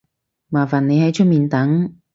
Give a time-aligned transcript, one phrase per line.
[0.47, 1.95] 麻煩你喺出面等